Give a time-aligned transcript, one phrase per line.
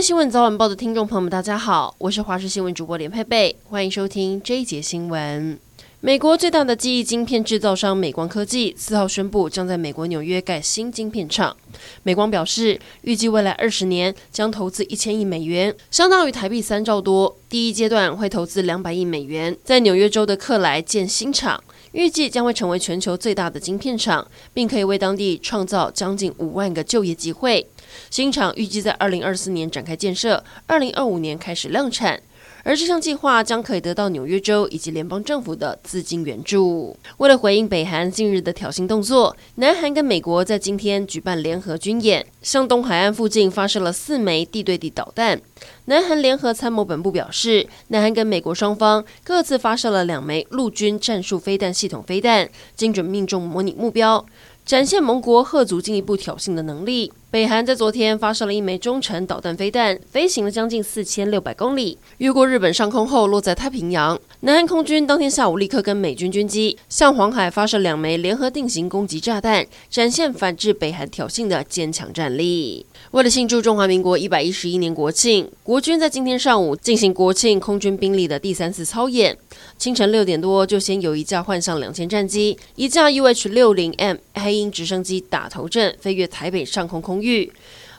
[0.00, 5.58] 新闻早晚报的听众朋友们，大家好，我是华视新闻主播连佩佩，欢迎收听这一节新闻。
[6.00, 11.56] 美国最大的记忆晶片制造商美光科技四号宣布，将在美国纽约盖新晶片厂。
[12.02, 17.34] 美光表示，预计未来二十年将投资一千亿美元，相当于台币三兆多。
[17.48, 27.66] 第一阶段会投资两百亿美元，在纽约州的克莱建新厂，预计将会成为全球最大的晶片厂，并可以为当地创造将近五万个就业机会。
[28.10, 32.20] 新厂预计在二零二四年展开建设，二零二五年开始量产。
[32.62, 36.96] 而这项计划将可以得到纽约州以及联邦政府的资金援助。
[37.18, 45.40] 为了回应北韩近日的挑衅动作，南韩跟美国在今天举办联合军演，向东海岸附近发射了四枚地对地导弹。
[45.84, 54.26] 南韩联合参谋本部表示，南韩跟美国双方各自发射了两枚陆军战术飞弹系统飞弹，精准命中模拟目标。
[54.64, 57.12] 展现盟国吓阻进一步挑衅的能力。
[57.28, 64.18] 北韩在昨天发射了一枚中程导弹飞弹，飞行了将近四千六百公里，越过日本上空后落在太平洋。
[64.40, 72.86] 南韩空军当天下午立刻跟美军军机向黄海发射两枚联合定型攻击炸弹，展现反制北韩挑衅的坚强战力。
[73.10, 79.36] 为了庆祝中华民国一百一十一年国庆，国军在今天上午进行国庆空军兵力的第三次操演。
[79.76, 87.52] 清晨六点多，就先有一架幻象两千战机，一架 UH 六零 M 黑鹰直升机打头阵，飞越台北上空空域。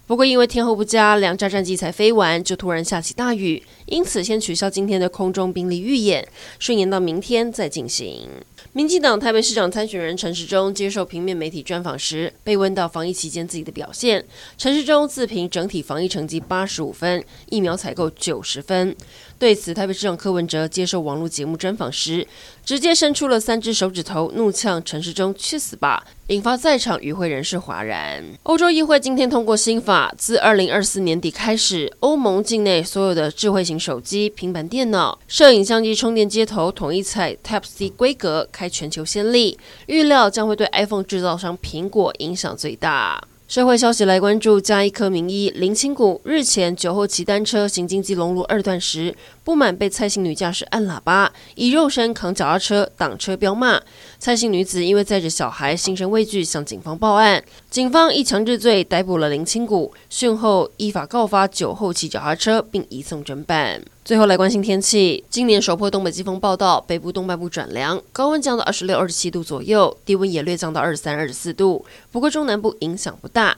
[0.05, 6.25] 不过因为天候不佳，两架战机才飞完，就突然下起大雨，因此先取消今天的空中兵力预演，
[6.59, 8.29] 顺延到明天再进行。
[8.71, 14.23] 民进党台北市长参选人陈时中接受平面媒体专访时，被问到防疫期间自己的表现，
[14.57, 18.95] 陈时中自评整体防疫成绩八十五分，疫苗采购九十分。
[19.39, 22.27] 对此，台北市长柯文哲接受网络节目专访时，
[22.65, 28.23] 直接伸出了三只手指头，怒呛陈时中去死吧，引发在场与会人士哗然。
[28.43, 43.23] 欧洲议会今天通过新法，自二零二四年底开始，欧盟境内所有的智慧型手机、平板电脑、摄影相机充电接头统一采 Type C 规格，开全球先例，预料将会对 iPhone 制造商苹果影响最大。
[43.47, 49.15] 社会消息来关注，嘉义科名医林清谷日前酒后骑单车行经基隆路二段时，
[49.45, 53.81] 不满被蔡姓女驾驶按喇叭，以肉身扛脚踏车挡车飙骂。
[54.19, 57.41] 蔡姓女子因为载着小孩，心生畏惧，向警方报案。
[57.69, 63.81] 警方以强制罪逮捕了林清谷，讯后依法告发酒后骑脚踏车，并移送侦办。
[64.07, 71.85] 最后来关心天气，今年首波东北季风报道，北部东半部转凉，高温降到二十六、二十七度左右，低温也略降到二十三、二十四度。
[72.09, 73.57] 不过中南部影响不大。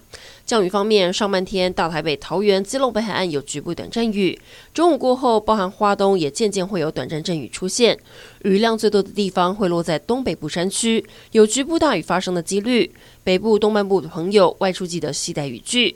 [0.50, 4.36] 降雨方面，上半天大台北、桃园、基隆北海岸有局部短暂雨，
[4.74, 7.96] 中午过后，包含花东也渐渐会有短暂阵雨出现。
[8.42, 12.92] 雨量最多的地方会落在东北部山区，有局部大雨发生的几率。
[13.24, 15.96] 北部东半部的朋友外出记得携带雨具。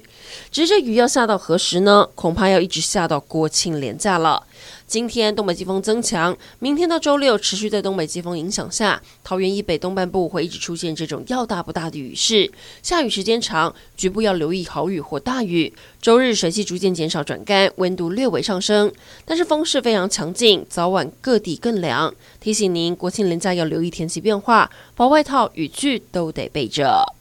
[0.52, 2.08] 只是雨要下到何时呢？
[2.14, 4.44] 恐怕要一直下到国庆连假了。
[4.86, 15.74] 今天东北季风增强，明天到周六持续在东北季风影响下，桃园以北东半部会一直出现这种要大不大的雨势，下雨时间长，局部要留意豪雨或大雨。
[16.02, 18.91] 周日水汽逐渐减少转干，温度略微上升，
[19.25, 22.14] 但是风势非常强劲，早晚各地更凉。
[22.40, 27.16] 提醒您，国庆连假要留意天气变化，薄外套、雨具都得备着。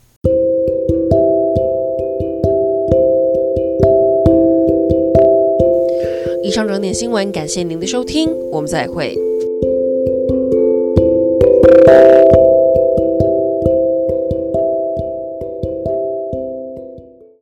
[6.52, 9.16] 上整点新闻，感谢您的收听，我们再会。